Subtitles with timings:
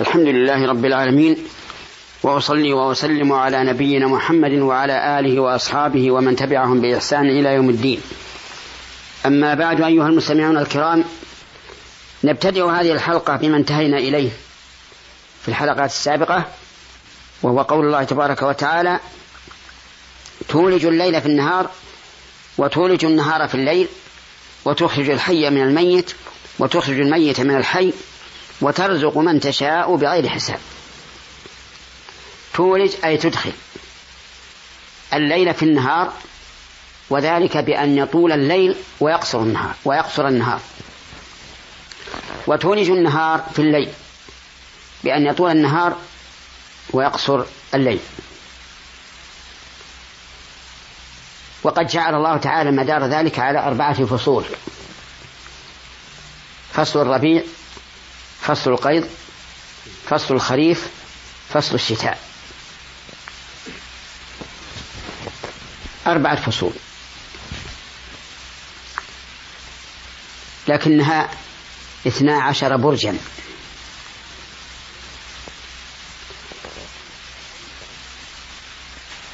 [0.00, 1.36] الحمد لله رب العالمين
[2.22, 8.00] وأصلي وأسلم على نبينا محمد وعلى آله وأصحابه ومن تبعهم بإحسان إلى يوم الدين.
[9.26, 11.04] أما بعد أيها المستمعون الكرام
[12.24, 14.30] نبتدئ هذه الحلقة بما انتهينا إليه
[15.42, 16.44] في الحلقات السابقة
[17.42, 19.00] وهو قول الله تبارك وتعالى
[20.48, 21.70] تولج الليل في النهار
[22.58, 23.88] وتولج النهار في الليل
[24.64, 26.14] وتخرج الحي من الميت
[26.58, 27.92] وتخرج الميت من الحي
[28.60, 30.58] وترزق من تشاء بغير حساب.
[32.54, 33.52] تولج أي تدخل.
[35.12, 36.12] الليل في النهار
[37.10, 40.60] وذلك بأن يطول الليل ويقصر النهار ويقصر النهار.
[42.46, 43.88] وتولج النهار في الليل
[45.04, 45.96] بأن يطول النهار
[46.90, 48.00] ويقصر الليل.
[51.62, 54.44] وقد جعل الله تعالى مدار ذلك على أربعة فصول.
[56.72, 57.42] فصل الربيع
[58.46, 59.08] فصل القيض
[60.10, 60.88] فصل الخريف
[61.54, 62.20] فصل الشتاء.
[66.06, 66.72] أربعة فصول.
[70.68, 71.30] لكنها
[72.06, 73.18] اثنا عشر برجا.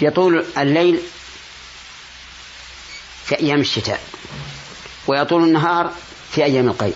[0.00, 1.00] يطول الليل
[3.24, 4.00] في أيام الشتاء
[5.06, 5.92] ويطول النهار
[6.32, 6.94] في أيام القيد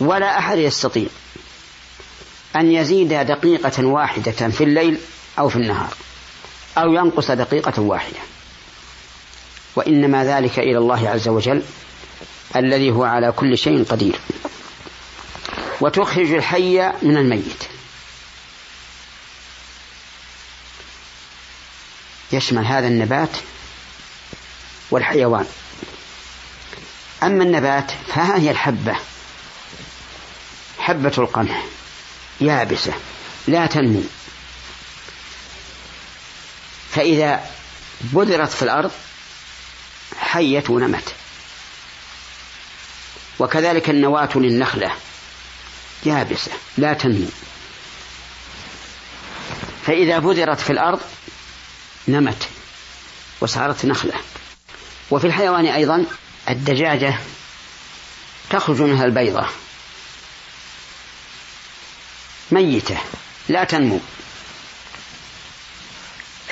[0.00, 1.06] ولا أحد يستطيع
[2.56, 4.98] أن يزيد دقيقة واحدة في الليل
[5.38, 5.94] أو في النهار
[6.78, 8.18] أو ينقص دقيقة واحدة.
[9.76, 11.62] وإنما ذلك إلى الله عز وجل
[12.56, 14.20] الذي هو على كل شيء قدير.
[15.80, 17.64] وتخرج الحي من الميت.
[22.32, 23.36] يشمل هذا النبات
[24.90, 25.46] والحيوان.
[27.22, 28.96] أما النبات فها هي الحبة
[30.88, 31.64] حبة القمح.
[32.40, 32.92] يابسة.
[33.46, 34.02] لا تنمو.
[36.90, 37.50] فإذا
[38.00, 38.90] بذرت في الأرض
[40.18, 41.14] حيت ونمت.
[43.38, 44.92] وكذلك النواة للنخلة.
[46.06, 46.52] يابسة.
[46.78, 47.28] لا تنمو.
[49.86, 51.00] فإذا بذرت في الأرض
[52.08, 52.48] نمت.
[53.40, 54.14] وصارت نخلة.
[55.10, 56.04] وفي الحيوان أيضا
[56.48, 57.18] الدجاجة
[58.50, 59.46] تخرج منها البيضة.
[62.50, 62.98] ميتة
[63.48, 64.00] لا تنمو.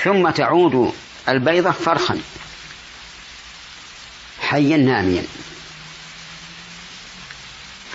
[0.03, 0.93] ثم تعود
[1.29, 2.21] البيضة فرخا.
[4.41, 5.23] حيا ناميا.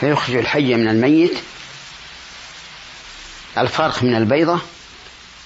[0.01, 1.39] فيخرج الحي من الميت
[3.59, 4.61] الفرخ من البيضة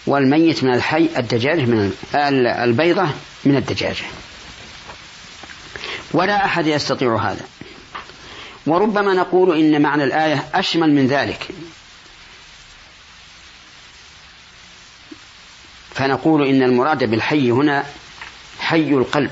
[0.06, 1.92] والميت من الحي الدجاجة من
[2.46, 3.08] البيضة
[3.44, 4.04] من الدجاجة.
[6.12, 7.44] ولا أحد يستطيع هذا.
[8.66, 11.48] وربما نقول إن معنى الآية أشمل من ذلك.
[16.06, 17.86] فنقول إن المراد بالحي هنا
[18.60, 19.30] حي القلب.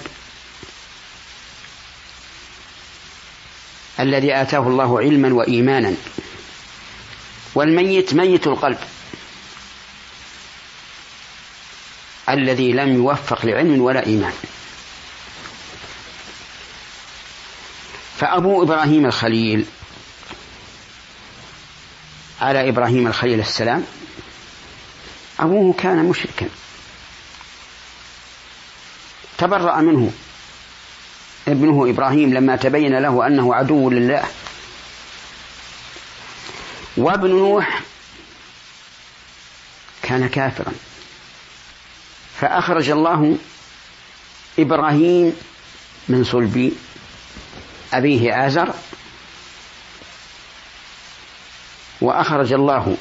[4.01, 5.95] الذي آتاه الله علما وإيمانا.
[7.55, 8.79] والميت ميت القلب.
[12.29, 14.33] الذي لم يوفق لعلم ولا إيمان.
[18.19, 19.67] فأبو إبراهيم الخليل.
[22.41, 23.87] على إبراهيم الخليل السلام.
[25.41, 26.49] أبوه كان مشركا.
[29.39, 30.13] تبرأ منه
[31.49, 34.25] ابنه إبراهيم لما تبين له أنه عدو لله.
[36.97, 37.81] وابن نوح
[40.03, 40.73] كان كافرا.
[42.41, 43.39] فأخرج الله
[44.59, 45.37] إبراهيم
[46.09, 46.73] من صلب
[47.93, 48.75] أبيه آزر.
[52.01, 52.97] وأخرج الله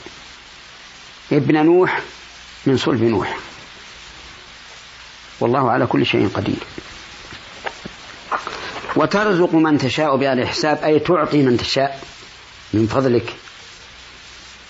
[1.32, 2.02] ابن نوح
[2.66, 3.38] من صلب نوح.
[5.40, 6.64] والله على كل شيء قدير.
[8.96, 12.04] وترزق من تشاء بغير حساب أي تعطي من تشاء.
[12.74, 13.36] من فضلك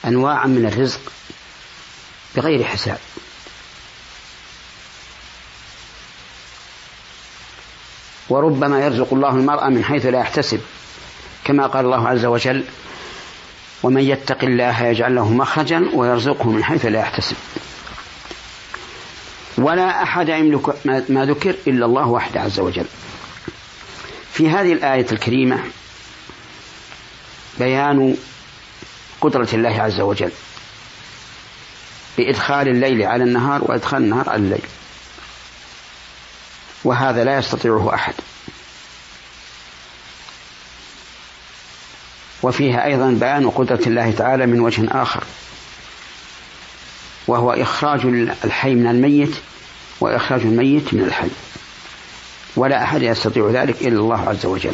[0.05, 1.01] أنواعا من الرزق
[2.35, 2.99] بغير حساب.
[8.29, 10.61] وربما يرزق الله المرأة من حيث لا يحتسب
[11.43, 12.63] كما قال الله عز وجل
[13.83, 17.35] ومن يتق الله يجعل له مخرجا ويرزقه من حيث لا يحتسب.
[19.57, 22.85] ولا أحد يملك ما ذكر إلا الله وحده عز وجل.
[24.31, 25.63] في هذه الآية الكريمة
[27.59, 28.17] بيان
[29.21, 30.31] قدرة الله عز وجل
[32.17, 34.65] بإدخال الليل على النهار وإدخال النهار على الليل.
[36.83, 38.13] وهذا لا يستطيعه أحد.
[42.43, 45.23] وفيها أيضا بيان قدرة الله تعالى من وجه آخر.
[47.27, 48.05] وهو إخراج
[48.43, 49.35] الحي من الميت
[49.99, 51.29] وإخراج الميت من الحي.
[52.55, 54.73] ولا أحد يستطيع ذلك إلا الله عز وجل.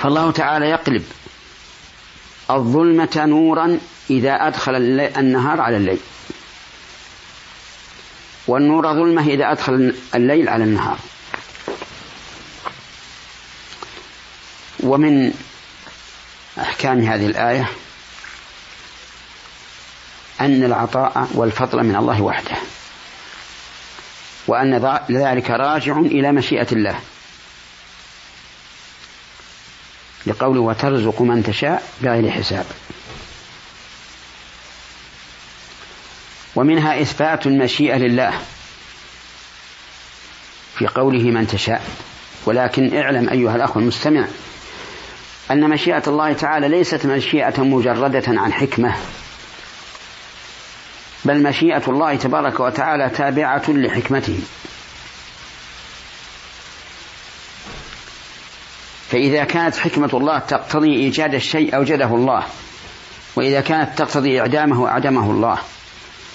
[0.00, 1.04] فالله تعالى يقلب
[2.50, 3.78] الظلمة نورا
[4.10, 5.98] إذا أدخل النهار على الليل.
[8.46, 10.98] والنور ظلمة إذا أدخل الليل على النهار.
[14.80, 15.32] ومن
[16.60, 17.70] أحكام هذه الآية
[20.40, 22.56] أن العطاء والفضل من الله وحده
[24.46, 27.00] وأن ذلك راجع إلى مشيئة الله.
[30.26, 32.66] لقوله وترزق من تشاء بغير حساب.
[36.56, 38.40] ومنها إثبات المشيئة لله
[40.78, 41.84] في قوله من تشاء
[42.46, 44.26] ولكن اعلم أيها الأخ المستمع
[45.50, 48.94] أن مشيئة الله تعالى ليست مشيئة مجردة عن حكمة
[51.24, 54.40] بل مشيئة الله تبارك وتعالى تابعة لحكمته.
[59.10, 62.46] فإذا كانت حكمة الله تقتضي إيجاد الشيء أوجده الله
[63.36, 65.58] وإذا كانت تقتضي إعدامه أعدمه الله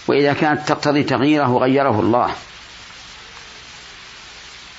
[0.08, 2.36] وإذا كانت تقتضي تغييره غيره الله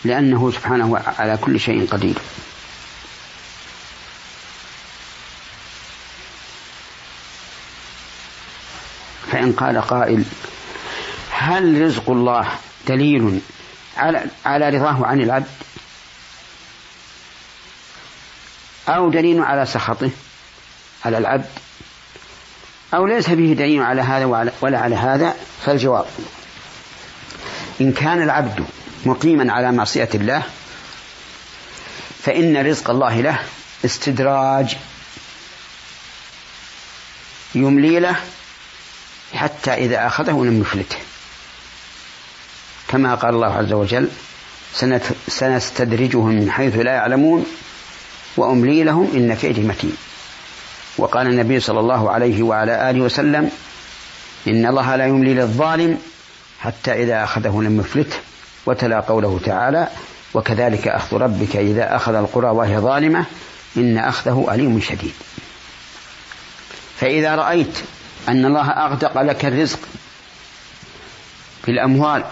[0.05, 2.15] لأنه سبحانه على كل شيء قدير.
[9.51, 10.25] فإن قال قائل
[11.31, 12.49] هل رزق الله
[12.87, 13.41] دليل
[14.45, 15.47] على رضاه عن العبد؟
[18.89, 20.11] أو دليل على سخطه
[21.05, 21.47] على العبد؟
[22.95, 25.35] أو ليس فيه دليل على هذا ولا على هذا؟
[25.67, 26.07] فالجواب
[27.81, 28.65] إن كان العبد
[29.07, 30.43] مقيما على معصية الله
[32.23, 33.39] فإن رزق الله له
[33.85, 34.77] استدراج
[37.55, 38.17] يملي له
[39.35, 40.97] حتى إذا أخذه لم يفلته.
[42.89, 44.09] كما قال الله عز وجل
[45.29, 47.47] سنستدرجهم من حيث لا يعلمون
[48.37, 49.97] وأملي لهم إن كيدي متين.
[50.99, 53.51] وقال النبي صلى الله عليه وعلى آله وسلم
[54.49, 55.99] إن الله لا يملي للظالم
[56.61, 58.17] حتى إذا أخذه لم يفلته.
[58.67, 59.89] وتلا قوله تعالى
[60.35, 63.25] وكذلك أخذ ربك إذا أخذ القرى وهي ظالمة
[63.77, 65.13] إن أخذه أليم شديد.
[67.01, 67.79] فإذا رأيت
[68.29, 69.79] أن الله أغدق لك الرزق
[71.65, 72.25] في الأموال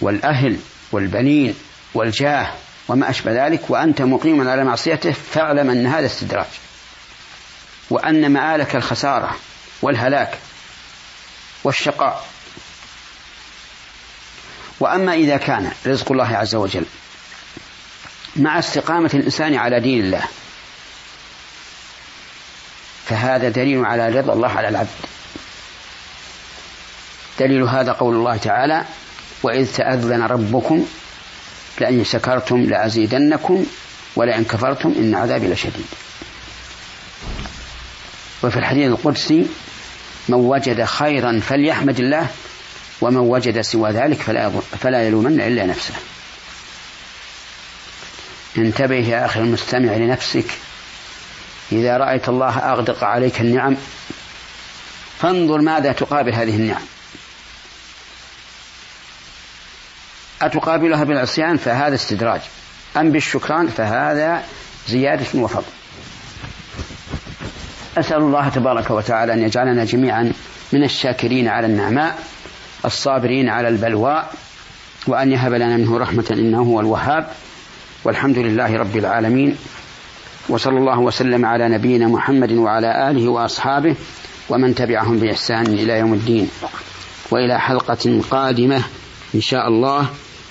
[0.00, 0.56] والأهل
[0.92, 1.54] والبنين
[1.94, 2.52] والجاه
[2.88, 6.46] وما أشبه ذلك وأنت مقيم على معصيته فاعلم أن هذا استدراج
[7.90, 9.36] وأن مآلك الخسارة
[9.82, 10.38] والهلاك
[11.64, 12.26] والشقاء.
[14.80, 16.84] وأما إذا كان رزق الله عز وجل
[18.36, 20.22] مع استقامة الإنسان على دين الله
[23.06, 24.88] فهذا دليل على رضا الله على العبد.
[27.40, 28.84] دليل هذا قول الله تعالى
[29.42, 30.86] وإذ تأذن ربكم
[31.80, 33.66] لئن شكرتم لأزيدنكم
[34.16, 35.86] ولئن كفرتم إن عذابي لشديد.
[38.42, 39.46] وفي الحديث القدسي
[40.28, 42.26] من وجد خيرا فليحمد الله
[43.00, 44.50] ومن وجد سوى ذلك فلا
[44.80, 45.94] فلا يلومن إلا نفسه.
[48.58, 50.50] انتبه يا أخي المستمع لنفسك
[51.72, 53.76] إذا رأيت الله أغدق عليك النعم
[55.18, 56.82] فانظر ماذا تقابل هذه النعم.
[60.42, 62.40] أتقابلها بالعصيان فهذا استدراج.
[62.96, 64.42] أم بالشكران فهذا
[64.88, 65.64] زيادة وفضل.
[67.98, 70.32] أسأل الله تبارك وتعالى أن يجعلنا جميعا
[70.72, 72.18] من الشاكرين على النعماء
[72.84, 74.32] الصابرين على البلواء
[75.06, 77.26] وأن يهب لنا منه رحمة إنه هو الوهاب.
[78.04, 79.56] والحمد لله رب العالمين.
[80.48, 83.94] وصلى الله وسلم على نبينا محمد وعلى آله وأصحابه
[84.48, 86.50] ومن تبعهم بإحسان إلى يوم الدين.
[87.30, 88.82] وإلى حلقة قادمة
[89.34, 90.06] إن شاء الله.